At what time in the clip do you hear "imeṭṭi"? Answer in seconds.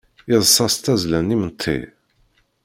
1.35-1.77